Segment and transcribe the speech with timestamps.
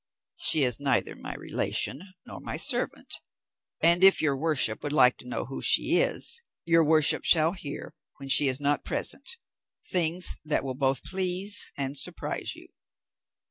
[0.37, 3.13] "She is neither my relation nor my servant;
[3.81, 7.93] and if your worship would like to know who she is, your worship shall hear,
[8.17, 9.37] when she is not present,
[9.85, 12.69] things that will both please and surprise you."